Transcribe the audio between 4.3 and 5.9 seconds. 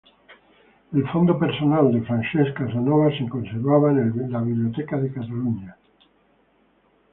la Biblioteca de Cataluña.